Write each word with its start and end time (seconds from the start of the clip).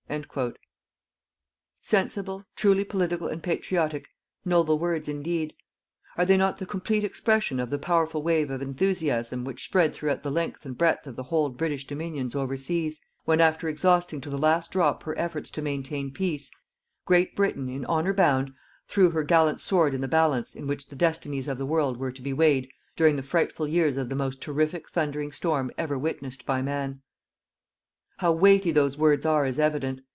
_"Sensible, 1.79 2.43
truly 2.57 2.83
political 2.83 3.29
and 3.29 3.41
patriotic, 3.41 4.09
noble 4.43 4.77
words, 4.77 5.07
indeed. 5.07 5.53
Are 6.17 6.25
they 6.25 6.35
not 6.35 6.57
the 6.57 6.65
complete 6.65 7.05
expression 7.05 7.61
of 7.61 7.69
the 7.69 7.79
powerful 7.79 8.21
wave 8.21 8.51
of 8.51 8.61
enthusiasm 8.61 9.45
which 9.45 9.63
spread 9.63 9.93
throughout 9.93 10.21
the 10.23 10.29
length 10.31 10.65
and 10.65 10.77
breadth 10.77 11.07
of 11.07 11.15
the 11.15 11.23
whole 11.23 11.47
British 11.47 11.87
Dominions 11.87 12.35
overseas, 12.35 12.99
when, 13.23 13.39
after 13.39 13.69
exhausting 13.69 14.19
to 14.19 14.29
the 14.29 14.37
last 14.37 14.69
drop 14.71 15.03
her 15.03 15.17
efforts 15.17 15.49
to 15.51 15.61
maintain 15.61 16.11
peace, 16.11 16.51
Great 17.05 17.33
Britain, 17.33 17.69
in 17.69 17.85
honour 17.85 18.11
bound, 18.13 18.51
threw 18.89 19.11
her 19.11 19.23
gallant 19.23 19.61
sword 19.61 19.93
in 19.93 20.01
the 20.01 20.09
balance 20.09 20.53
in 20.55 20.67
which 20.67 20.87
the 20.87 20.95
destinies 20.97 21.47
of 21.47 21.57
the 21.57 21.65
world 21.65 21.95
were 21.95 22.11
to 22.11 22.21
be 22.21 22.33
weighed 22.33 22.67
during 22.97 23.15
the 23.15 23.23
frightful 23.23 23.65
years 23.65 23.95
of 23.95 24.09
the 24.09 24.15
most 24.15 24.41
terrific 24.41 24.89
thundering 24.89 25.31
storm 25.31 25.71
ever 25.77 25.97
witnessed 25.97 26.45
by 26.45 26.61
man? 26.61 27.01
How 28.17 28.31
weighty 28.31 28.69
those 28.71 28.99
words 28.99 29.25
are 29.25 29.47
is 29.47 29.57
evident. 29.57 30.01